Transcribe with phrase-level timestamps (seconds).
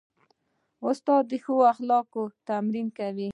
[0.87, 3.29] استاد د ښو اخلاقو تمرین کوي.